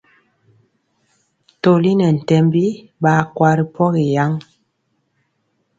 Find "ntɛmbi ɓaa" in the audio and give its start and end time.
2.15-3.21